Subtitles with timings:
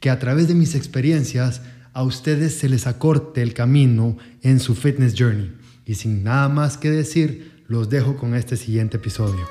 [0.00, 1.62] que a través de mis experiencias
[1.92, 5.56] a ustedes se les acorte el camino en su fitness journey.
[5.84, 9.46] Y sin nada más que decir, los dejo con este siguiente episodio.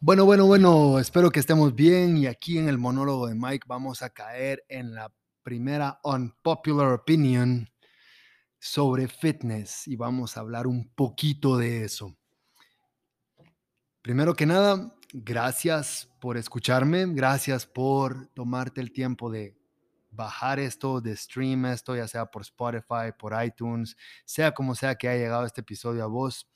[0.00, 4.02] Bueno, bueno, bueno, espero que estemos bien y aquí en el monólogo de Mike vamos
[4.02, 5.12] a caer en la
[5.44, 7.68] primera unpopular opinion
[8.58, 12.16] sobre fitness y vamos a hablar un poquito de eso.
[14.02, 19.56] Primero que nada, gracias por escucharme, gracias por tomarte el tiempo de
[20.10, 25.06] bajar esto, de stream esto, ya sea por Spotify, por iTunes, sea como sea que
[25.06, 26.50] haya llegado este episodio a vos.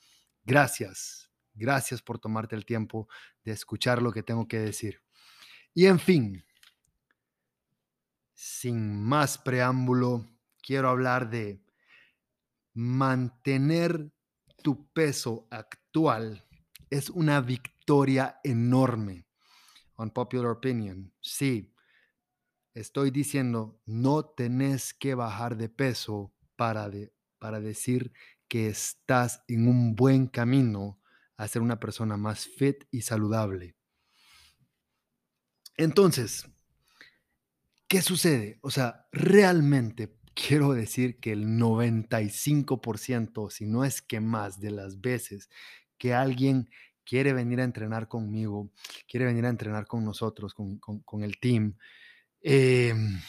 [0.45, 3.09] Gracias, gracias por tomarte el tiempo
[3.45, 5.01] de escuchar lo que tengo que decir.
[5.73, 6.45] Y en fin,
[8.34, 10.27] sin más preámbulo,
[10.61, 11.62] quiero hablar de
[12.75, 14.11] mantener
[14.65, 16.46] tu peso actual
[16.91, 19.27] es una victoria enorme.
[19.97, 21.12] Unpopular opinion.
[21.20, 21.75] Sí,
[22.75, 26.91] estoy diciendo, no tenés que bajar de peso para,
[27.39, 28.12] para decir
[28.48, 31.01] que estás en un buen camino
[31.37, 33.77] a ser una persona más fit y saludable.
[35.77, 36.48] Entonces,
[37.89, 38.59] ¿qué sucede?
[38.62, 45.00] O sea, realmente quiero decir que el 95%, si no es que más de las
[45.00, 45.48] veces
[45.99, 46.69] que alguien
[47.05, 48.71] quiere venir a entrenar conmigo,
[49.09, 51.77] quiere venir a entrenar con nosotros, con, el team,
[52.41, 53.21] em,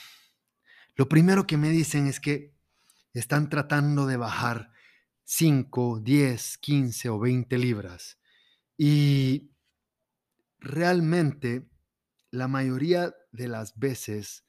[0.95, 2.55] lo primero que me dicen es que
[3.13, 4.71] están tratando de bajar
[5.23, 8.19] 5, 10, 15 o 20 libras.
[8.77, 9.51] Y
[10.59, 11.69] realmente
[12.31, 14.45] la mayoría de las veces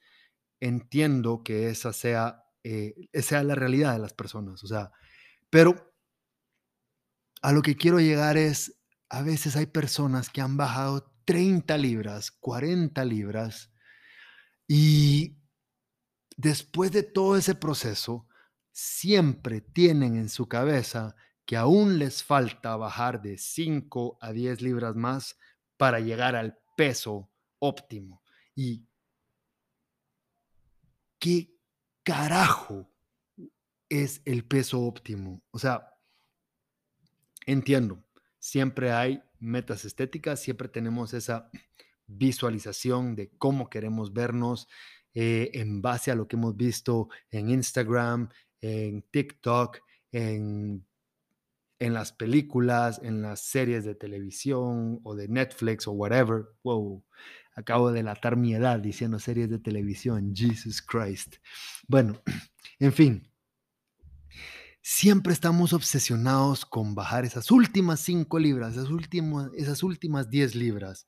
[0.61, 4.65] entiendo que esa sea, eh, sea la realidad de las personas.
[4.65, 4.91] O sea,
[5.51, 5.95] pero
[7.43, 8.78] a lo que quiero llegar es,
[9.09, 13.72] a veces hay personas que han bajado 30 libras, 40 libras,
[14.66, 15.38] y
[16.37, 18.27] después de todo ese proceso,
[18.72, 24.94] siempre tienen en su cabeza que aún les falta bajar de 5 a 10 libras
[24.94, 25.38] más
[25.77, 28.22] para llegar al peso óptimo.
[28.54, 28.87] ¿Y
[31.19, 31.56] qué
[32.03, 32.93] carajo
[33.88, 35.43] es el peso óptimo?
[35.50, 35.97] O sea,
[37.48, 38.04] Entiendo,
[38.38, 41.50] siempre hay metas estéticas, siempre tenemos esa
[42.06, 44.69] visualización de cómo queremos vernos
[45.14, 48.28] eh, en base a lo que hemos visto en Instagram,
[48.60, 49.78] en TikTok,
[50.12, 50.84] en,
[51.78, 56.48] en las películas, en las series de televisión o de Netflix o whatever.
[56.65, 57.03] Wow,
[57.54, 61.36] acabo de delatar mi edad diciendo series de televisión, Jesus Christ.
[61.86, 62.20] Bueno,
[62.78, 63.32] en fin,
[64.91, 71.06] siempre estamos obsesionados con bajar esas últimas cinco libras, esas últimas, esas últimas 10 libras.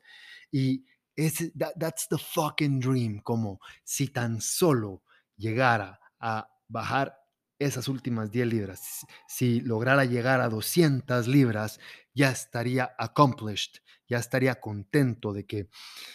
[0.52, 0.84] Y
[1.16, 5.02] es, that's the fucking dream, como si tan solo
[5.34, 7.16] llegara a bajar
[7.58, 11.80] esas últimas 10 libras, si lograra llegar a 200 libras,
[12.12, 15.70] ya estaría accomplished, ya estaría contento de que,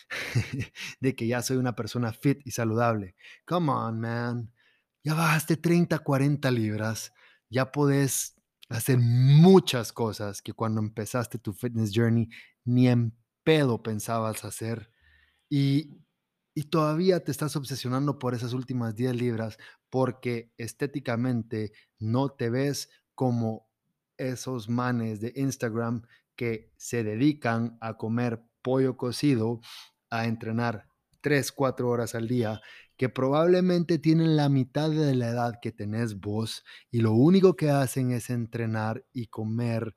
[1.00, 3.16] de que ya soy una persona fit y saludable.
[3.44, 4.54] Come on, man.
[5.04, 7.12] Ya bajaste 30, 40 libras
[7.56, 8.36] ya podés
[8.68, 12.28] hacer muchas cosas que cuando empezaste tu fitness journey
[12.66, 14.92] ni en pedo pensabas hacer.
[15.50, 16.02] Y,
[16.54, 19.58] y todavía te estás obsesionando por esas últimas 10 libras
[19.90, 23.70] porque estéticamente no te ves como
[24.18, 26.02] esos manes de Instagram
[26.36, 29.62] que se dedican a comer pollo cocido,
[30.10, 30.90] a entrenar
[31.22, 32.62] 3, 4 horas al día
[32.98, 37.70] que probablemente tienen la mitad de la edad que tenés vos y lo único que
[37.70, 39.96] hacen es entrenar y comer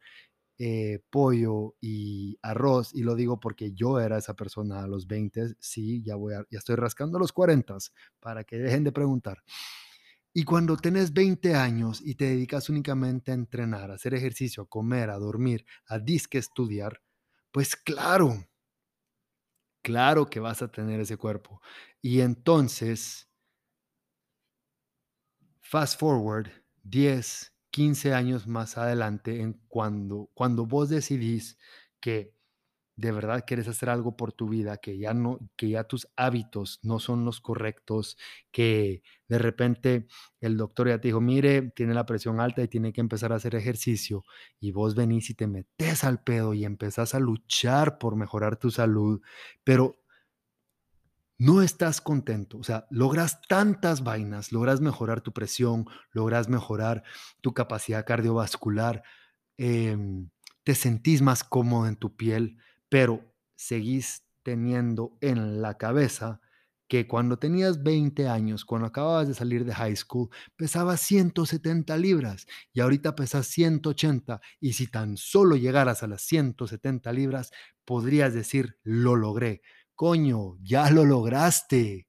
[0.58, 2.92] eh, pollo y arroz.
[2.94, 6.58] Y lo digo porque yo era esa persona a los 20, sí, ya, voy ya
[6.58, 7.76] estoy rascando los 40
[8.20, 9.42] para que dejen de preguntar.
[10.34, 14.66] Y cuando tenés 20 años y te dedicas únicamente a entrenar, a hacer ejercicio, a
[14.68, 17.00] comer, a dormir, a disque estudiar,
[17.52, 18.44] pues claro,
[19.82, 21.60] claro que vas a tener ese cuerpo.
[22.02, 23.28] Y entonces,
[25.60, 26.48] fast forward
[26.82, 31.58] 10, 15 años más adelante, en cuando, cuando vos decidís
[32.00, 32.37] que
[32.98, 36.80] de verdad quieres hacer algo por tu vida, que ya no, que ya tus hábitos
[36.82, 38.18] no son los correctos,
[38.50, 40.08] que de repente
[40.40, 43.36] el doctor ya te dijo, mire, tiene la presión alta y tiene que empezar a
[43.36, 44.24] hacer ejercicio,
[44.58, 48.72] y vos venís y te metes al pedo y empezás a luchar por mejorar tu
[48.72, 49.22] salud,
[49.62, 50.02] pero
[51.38, 57.04] no estás contento, o sea, logras tantas vainas, logras mejorar tu presión, logras mejorar
[57.40, 59.04] tu capacidad cardiovascular,
[59.56, 60.30] em,
[60.64, 62.58] te sentís más cómodo en tu piel,
[62.88, 63.24] pero
[63.56, 66.40] seguís teniendo en la cabeza
[66.88, 72.46] que cuando tenías 20 años, cuando acababas de salir de high school, pesabas 170 libras
[72.72, 77.50] y ahorita pesas 180 y si tan solo llegaras a las 170 libras,
[77.84, 79.60] podrías decir, lo logré.
[79.94, 82.06] Coño, ya lo lograste.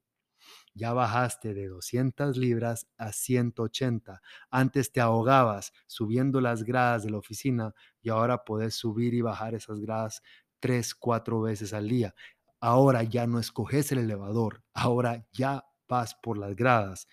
[0.74, 4.22] Ya bajaste de 200 libras a 180.
[4.50, 9.54] Antes te ahogabas subiendo las gradas de la oficina y ahora puedes subir y bajar
[9.54, 10.22] esas gradas
[10.60, 12.14] tres, cuatro veces al día.
[12.60, 17.08] Ahora ya no escoges el elevador, ahora ya vas por las gradas.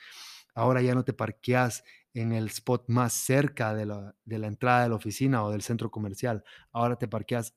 [0.53, 1.83] Ahora ya no te parqueas
[2.13, 6.43] en el spot más cerca de la, entrada de la oficina o del centro comercial.
[6.71, 7.55] Ahora te parqueas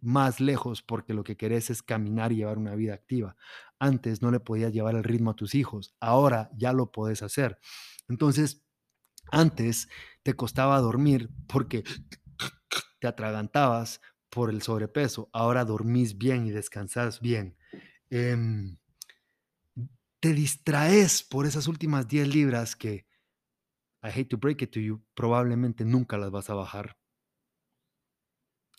[0.00, 3.36] más lejos porque lo que querés es caminar y llevar una vida activa.
[3.78, 7.58] Antes no le podías llevar el ritmo a tus hijos, ahora ya lo puedes hacer.
[8.08, 8.64] Entonces,
[9.30, 9.88] antes
[10.22, 11.84] te costaba dormir porque
[13.00, 17.56] te atragantabas por el sobrepeso, ahora dormís bien y descansas bien.
[18.10, 18.78] Em,
[20.20, 23.06] te distraes por esas últimas 10 libras que,
[24.02, 26.98] I hate to break it to you, probablemente nunca las vas a bajar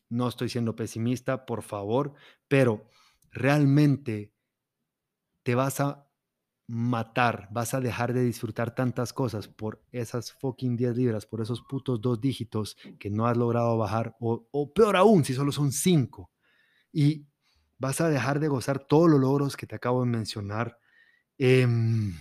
[0.10, 2.14] no estoy siendo pesimista, por favor,
[2.48, 2.90] pero
[3.32, 4.34] realmente
[5.44, 6.09] te vas a
[6.72, 11.64] matar, vas a dejar de disfrutar tantas cosas por esas fucking 10 libras, por esos
[11.64, 16.30] putos dos dígitos que no has logrado bajar, o, peor aún, si solo son 5.
[16.94, 17.26] Y
[17.80, 20.78] vas a dejar de gozar todos los logros que te acabo de mencionar.
[21.40, 22.14] Em,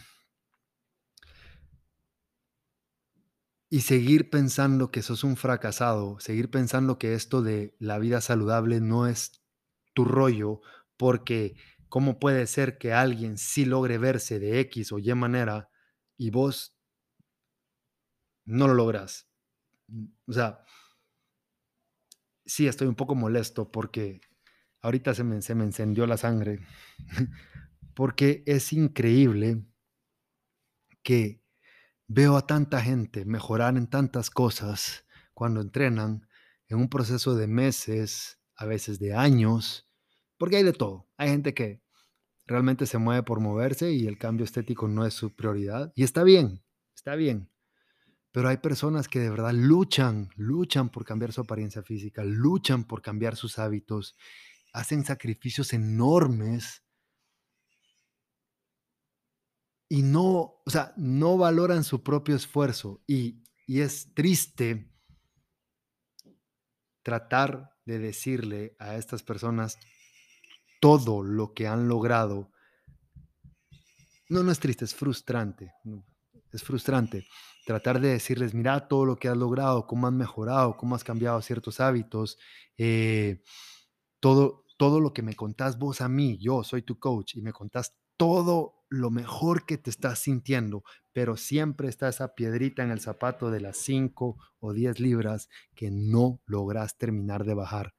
[3.69, 8.81] y seguir pensando que sos un fracasado, seguir pensando que esto de la vida saludable
[8.81, 9.43] no es
[9.93, 10.63] tu rollo,
[10.97, 11.55] porque
[11.89, 15.71] ¿cómo puede ser que alguien sí logre verse de X o Y manera
[16.17, 16.77] y vos
[18.45, 19.29] no lo logras?
[20.27, 20.65] O sea,
[22.45, 24.21] sí estoy un poco molesto porque
[24.83, 26.61] ahorita se me, se me encendió la sangre,
[27.95, 29.65] porque es increíble
[31.03, 31.43] que
[32.11, 35.05] Veo a tanta gente mejorar en tantas cosas
[35.35, 36.27] cuando entrenan
[36.69, 39.88] en un proceso de meses, a veces de años,
[40.39, 41.09] porque hay de todo.
[41.17, 41.83] Hay gente que
[42.47, 45.93] realmente se mueve por moverse y el cambio estético no es su prioridad.
[45.95, 46.63] Y está bien,
[46.95, 47.51] está bien.
[48.33, 53.03] Pero hay personas que de verdad luchan, luchan por cambiar su apariencia física, luchan por
[53.03, 54.17] cambiar sus hábitos,
[54.73, 56.85] hacen sacrificios enormes
[59.89, 64.93] y no, o sea, no valoran su propio esfuerzo y, y es triste
[67.03, 69.79] tratar de decirle a estas personas
[70.81, 72.51] todo lo que han logrado.
[74.29, 75.73] No, no es triste, es frustrante.
[76.53, 77.27] Es frustrante
[77.69, 81.43] tratar de decirles, mira todo lo que has logrado, cómo has mejorado, cómo has cambiado
[81.43, 82.39] ciertos hábitos,
[82.79, 83.43] eh,
[84.21, 87.53] todo, todo lo que me contás vos a mí, yo soy tu coach y me
[87.53, 90.83] contás todo lo mejor que te estás sintiendo,
[91.13, 95.91] pero siempre está esa piedrita en el zapato de las 5 o 10 libras que
[95.91, 97.95] no logras terminar de bajar.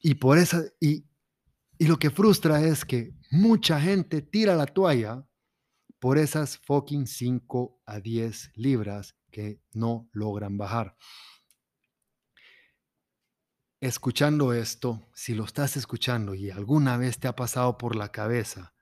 [0.00, 1.06] Y por esa y,
[1.84, 5.28] y lo que frustra es que mucha gente tira la toalla
[5.98, 10.96] por esas fucking 5 a 10 libras que no logran bajar.
[13.82, 18.74] Escuchando esto, si lo estás escuchando y alguna vez te ha pasado por la cabeza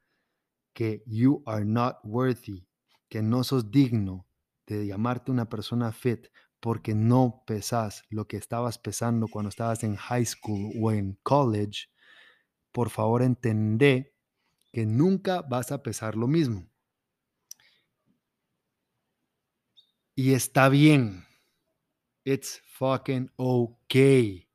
[0.72, 2.68] que you are not worthy,
[3.08, 4.28] que no sos digno
[4.64, 6.28] de llamarte una persona fit
[6.60, 11.88] porque no pesas lo que estabas pesando cuando estabas en high school o en college,
[12.72, 14.14] por favor entendé
[14.72, 16.66] que nunca vas a pesar lo mismo.
[20.14, 21.24] Y está bien.
[22.24, 24.48] It's fucking okay.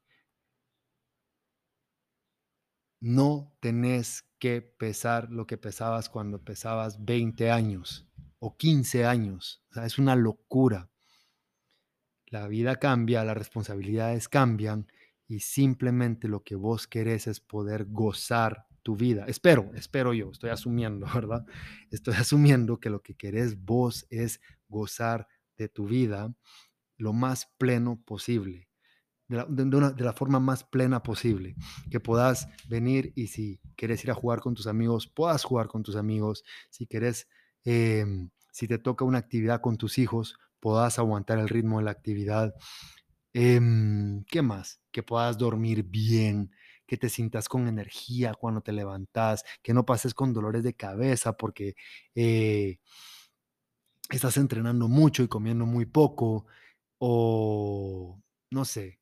[3.00, 8.08] No tenés que pesar lo que pesabas cuando pesabas 20 años
[8.40, 9.64] o 15 años.
[9.72, 10.90] O sea, es una locura.
[12.28, 14.88] La vida cambia, las responsabilidades cambian
[15.28, 19.26] y simplemente lo que vos querés es poder gozar tu vida.
[19.28, 21.46] Espero, espero yo, estoy asumiendo, ¿verdad?
[21.92, 26.34] Estoy asumiendo que lo que querés vos es gozar de tu vida
[26.98, 28.70] lo más pleno posible.
[29.28, 31.56] de la, forma más plena posible,
[31.92, 35.84] que puedas venir y si quieres ir a jugar con tus amigos, puedas jugar con
[35.84, 37.28] tus amigos, si quieres,
[37.66, 41.92] em, si te toca una actividad con tus hijos, puedas aguantar el ritmo de la
[41.92, 42.56] actividad.
[43.40, 44.82] Em, ¿Qué más?
[44.92, 46.50] Que puedas dormir bien,
[46.88, 51.38] que te sientas con energía cuando te levantas, que no pases con dolores de cabeza
[51.38, 51.76] porque
[52.16, 52.80] eh,
[54.10, 56.48] estás entrenando mucho y comiendo muy poco,
[56.98, 59.02] o no sé,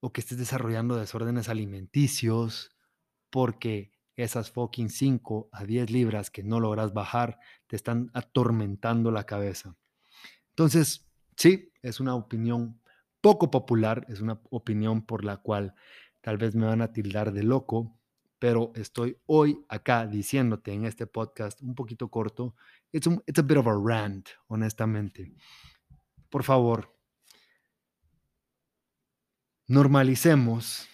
[0.00, 2.74] o que estés desarrollando desórdenes alimenticios,
[3.28, 9.24] porque esas fucking 5 a 10 libras que no logras bajar te están atormentando la
[9.24, 9.76] cabeza.
[10.52, 11.06] Entonces,
[11.36, 12.80] sí, es una opinión
[13.28, 15.74] poco popular, es una opinión por la cual
[16.22, 17.94] tal vez me van a tildar de loco,
[18.38, 22.54] pero estoy hoy acá diciéndote en este podcast un poquito corto,
[22.90, 25.30] it's, a, it's a bit of a rant, honestamente.
[26.30, 26.96] Por favor,
[29.66, 30.88] normalicemos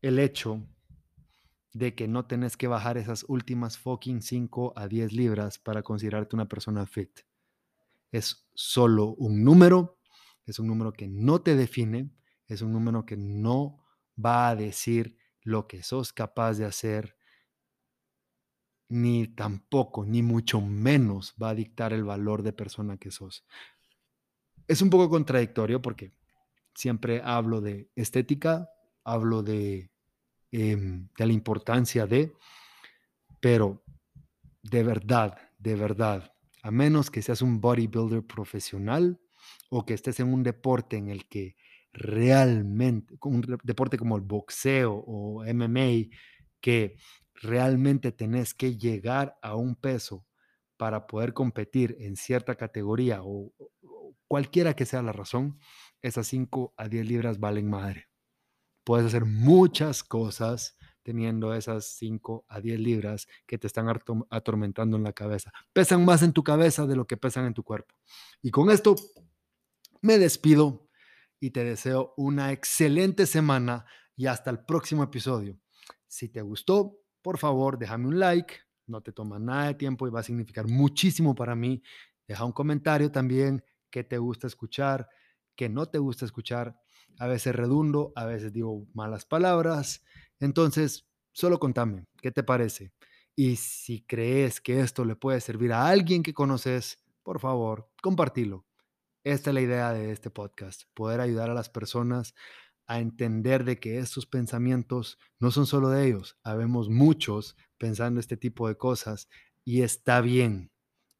[0.00, 0.66] el hecho
[1.74, 6.34] de que no tenés que bajar esas últimas fucking 5 a 10 libras para considerarte
[6.34, 7.20] una persona fit.
[8.10, 9.99] Es solo un número,
[10.50, 12.10] es un número que no te define,
[12.46, 13.84] es un número que no
[14.22, 17.16] va a decir lo que sos capaz de hacer,
[18.88, 23.44] ni tampoco, ni mucho menos va a dictar el valor de persona que sos.
[24.66, 26.12] Es un poco contradictorio porque
[26.74, 28.68] siempre hablo de estética,
[29.04, 29.92] hablo de,
[30.50, 32.34] em, de la importancia de,
[33.40, 33.84] pero
[34.62, 39.20] de verdad, de verdad, a menos que seas un bodybuilder profesional
[39.70, 41.56] o que estés en un deporte en el que
[41.92, 46.10] realmente, un deporte como el boxeo o MMA,
[46.60, 46.96] que
[47.34, 50.26] realmente tenés que llegar a un peso
[50.76, 53.52] para poder competir en cierta categoría o,
[54.26, 55.58] cualquiera que sea la razón,
[56.02, 58.08] esas 5 a 10 libras valen madre.
[58.84, 63.88] Puedes hacer muchas cosas teniendo esas 5 a 10 libras que te están
[64.30, 65.52] atormentando en la cabeza.
[65.72, 67.94] Pesan más en tu cabeza de lo que pesan en tu cuerpo.
[68.40, 68.94] Y con esto
[70.02, 70.88] me despido
[71.38, 75.58] y te deseo una excelente semana y hasta el próximo episodio.
[76.06, 78.54] Si te gustó, por favor, déjame un like,
[78.86, 81.82] no te toma nada de tiempo y va a significar muchísimo para mí.
[82.26, 85.08] Deja un comentario también que te gusta escuchar,
[85.56, 86.78] que no te gusta escuchar.
[87.18, 90.04] A veces redundo, a veces digo malas palabras.
[90.38, 92.92] Entonces, solo contame, ¿qué te parece?
[93.36, 98.66] Y si crees que esto le puede servir a alguien que conoces, por favor, compartilo.
[99.22, 102.34] Esta es la idea de este podcast, poder ayudar a las personas
[102.86, 108.38] a entender de que estos pensamientos no son solo de ellos, habemos muchos pensando este
[108.38, 109.28] tipo de cosas
[109.62, 110.72] y está bien,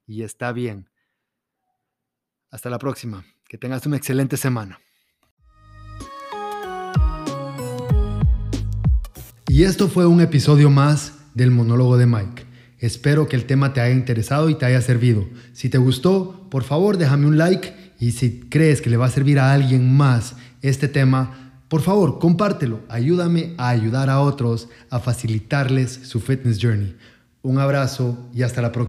[0.07, 0.89] y está bien.
[2.51, 4.81] Hasta la próxima, que tengas una excelente semana.
[9.47, 12.47] Y esto fue un episodio más del monólogo de Mike.
[12.79, 15.29] Espero que el tema te haya interesado y te haya servido.
[15.53, 19.11] Si te gustó, por favor déjame un like y si crees que le va a
[19.11, 22.81] servir a alguien más este tema, por favor, compártelo.
[22.89, 26.97] Ayúdame a ayudar a otros a facilitarles su fitness journey.
[27.43, 28.79] Un abrazo y hasta la próxima.